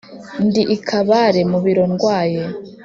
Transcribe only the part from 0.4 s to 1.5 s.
Ndi i Kabare